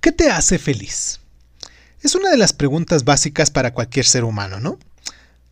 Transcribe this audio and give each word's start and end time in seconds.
¿Qué 0.00 0.12
te 0.12 0.30
hace 0.30 0.58
feliz? 0.58 1.20
Es 2.02 2.14
una 2.14 2.30
de 2.30 2.38
las 2.38 2.54
preguntas 2.54 3.04
básicas 3.04 3.50
para 3.50 3.74
cualquier 3.74 4.06
ser 4.06 4.24
humano, 4.24 4.58
¿no? 4.58 4.78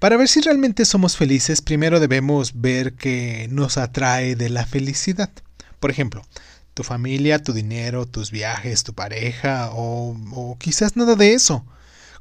Para 0.00 0.16
ver 0.16 0.26
si 0.26 0.40
realmente 0.40 0.84
somos 0.84 1.16
felices, 1.16 1.62
primero 1.62 2.00
debemos 2.00 2.60
ver 2.60 2.94
qué 2.94 3.46
nos 3.52 3.78
atrae 3.78 4.34
de 4.34 4.50
la 4.50 4.66
felicidad. 4.66 5.30
Por 5.78 5.92
ejemplo, 5.92 6.26
tu 6.74 6.82
familia, 6.82 7.40
tu 7.40 7.52
dinero, 7.52 8.06
tus 8.06 8.32
viajes, 8.32 8.82
tu 8.82 8.94
pareja 8.94 9.70
o, 9.72 10.56
quizás 10.58 10.96
nada 10.96 11.14
de 11.14 11.34
eso. 11.34 11.64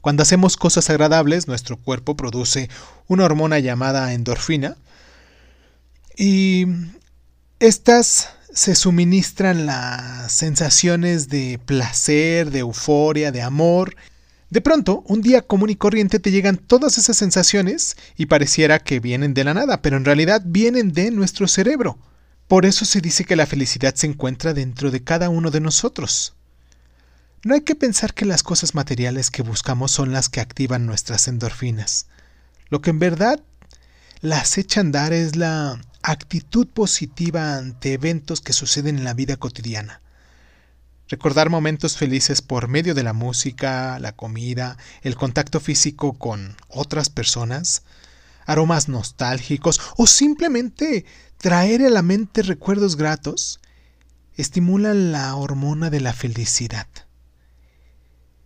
Cuando 0.02 0.22
hacemos 0.22 0.58
cosas 0.58 0.91
agradables, 0.91 1.48
nuestro 1.48 1.77
cuerpo 1.77 2.16
produce 2.16 2.70
una 3.08 3.26
hormona 3.26 3.58
llamada 3.58 4.13
endorfina 4.13 4.77
y 6.16 6.67
estas 7.59 8.30
se 8.54 8.76
suministran 8.76 9.66
las 9.66 10.32
sensaciones 10.32 11.30
de 11.30 11.60
placer, 11.66 12.52
de 12.52 12.60
euforia, 12.60 13.32
de 13.32 13.41
amor. 13.41 13.96
De 14.50 14.62
pronto, 14.62 15.04
un 15.08 15.22
día 15.22 15.41
común 15.41 15.70
y 15.70 15.76
corriente 15.76 16.20
te 16.20 16.32
llegan 16.32 16.58
todas 16.58 16.98
esas 16.98 17.16
sensaciones 17.18 17.96
y 18.18 18.26
pareciera 18.26 18.80
que 18.80 19.00
vienen 19.00 19.34
de 19.34 19.46
la 19.46 19.54
nada, 19.54 19.82
pero 19.82 19.98
en 19.98 20.05
realidad 20.05 20.41
vienen 20.46 20.91
de 20.91 21.12
nuestro 21.12 21.48
cerebro. 21.48 21.98
Por 22.48 22.66
eso 22.66 22.84
se 22.84 23.00
dice 23.00 23.24
que 23.24 23.38
la 23.38 23.46
felicidad 23.46 23.96
se 23.96 24.08
encuentra 24.08 24.54
dentro 24.54 24.91
de 24.91 25.04
cada 25.04 25.30
uno 25.30 25.52
de 25.52 25.62
nosotros. 25.62 26.34
No 27.44 27.54
hay 27.54 27.62
que 27.62 27.76
pensar 27.76 28.13
que 28.13 28.26
las 28.26 28.44
cosas 28.44 28.76
materiales 28.76 29.32
que 29.32 29.41
buscamos 29.41 29.91
son 29.91 30.12
las 30.12 30.27
que 30.27 30.41
activan 30.41 30.86
nuestras 30.86 31.27
endorfinas. 31.27 32.08
Lo 32.70 32.82
que 32.82 32.90
en 32.90 32.99
verdad 32.99 33.40
las 34.20 34.58
echa 34.58 34.80
a 34.80 34.84
andar 34.84 35.13
es 35.13 35.38
la 35.38 35.80
actitud 36.04 36.68
positiva 36.68 37.58
ante 37.58 37.94
eventos 37.94 38.41
que 38.41 38.54
suceden 38.54 38.98
en 38.98 39.04
la 39.04 39.14
vida 39.14 39.38
cotidiana. 39.38 40.02
Recordar 41.08 41.49
momentos 41.49 41.98
felices 41.98 42.41
por 42.41 42.68
medio 42.68 42.96
de 42.96 43.04
la 43.04 43.13
música, 43.13 43.99
la 43.99 44.16
comida, 44.16 44.77
el 45.02 45.16
contacto 45.16 45.60
físico 45.60 46.13
con 46.13 46.55
otras 46.70 47.10
personas, 47.10 47.84
aromas 48.46 48.88
nostálgicos 48.88 49.82
o 49.98 50.08
simplemente 50.08 51.05
traer 51.38 51.82
a 51.84 51.90
la 51.90 52.02
mente 52.02 52.43
recuerdos 52.43 52.96
gratos, 52.96 53.60
estimulan 54.36 55.12
la 55.12 55.36
hormona 55.36 55.90
de 55.90 55.99
la 55.99 56.13
felicidad. 56.13 56.88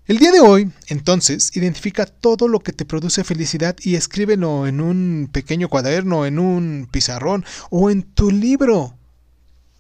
El 0.08 0.20
día 0.20 0.32
de 0.32 0.40
hoy, 0.40 0.72
entonces, 0.86 1.58
identifica 1.58 2.06
todo 2.06 2.48
lo 2.48 2.60
que 2.60 2.74
te 2.74 2.86
produce 2.86 3.24
felicidad 3.24 3.76
y 3.82 3.96
escríbelo 3.96 4.68
en 4.68 4.80
un 4.80 5.28
pequeño 5.32 5.68
cuaderno, 5.68 6.28
en 6.28 6.38
un 6.38 6.88
pizarrón 6.92 7.44
o 7.72 7.90
en 7.90 8.04
tu 8.04 8.30
libro 8.30 8.96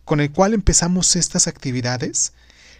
con 0.03 0.19
el 0.19 0.31
cual 0.31 0.55
empezamos 0.55 1.15
estas 1.15 1.47
actividades. 1.47 2.33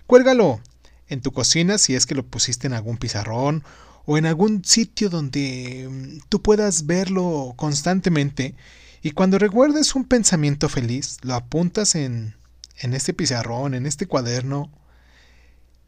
Cuélgalo 0.07 0.59
en 1.07 1.21
tu 1.21 1.31
cocina 1.33 1.77
si 1.77 1.93
es 1.93 2.07
que 2.07 2.15
lo 2.15 2.25
pusiste 2.25 2.65
en 2.65 2.73
algún 2.73 2.97
pizarrón 2.97 3.63
o 4.05 4.17
en 4.17 4.25
algún 4.25 4.65
sitio 4.65 5.11
donde 5.11 5.87
mm, 5.87 6.21
tú 6.29 6.41
puedas 6.41 6.87
verlo 6.87 7.53
constantemente 7.57 8.55
y 9.03 9.11
cuando 9.11 9.37
recuerdes 9.37 9.93
un 9.93 10.05
pensamiento 10.05 10.67
feliz, 10.67 11.19
lo 11.21 11.35
apuntas 11.35 11.93
en, 11.93 12.33
en 12.79 12.95
este 12.95 13.13
pizarrón, 13.13 13.75
en 13.75 13.85
este 13.85 14.07
cuaderno 14.07 14.71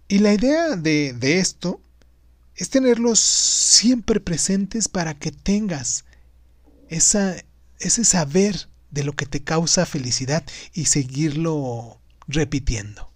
y 0.08 0.20
la 0.20 0.34
idea 0.34 0.76
de, 0.76 1.14
de 1.14 1.40
esto 1.40 1.82
es 2.56 2.70
tenerlos 2.70 3.20
siempre 3.20 4.20
presentes 4.20 4.88
para 4.88 5.14
que 5.14 5.32
tengas 5.32 6.06
esa, 6.90 7.36
ese 7.80 8.04
saber 8.04 8.68
de 8.90 9.04
lo 9.04 9.14
que 9.14 9.26
te 9.26 9.44
causa 9.44 9.86
felicidad 9.86 10.44
y 10.74 10.86
seguirlo 10.86 12.00
repitiendo. 12.28 13.07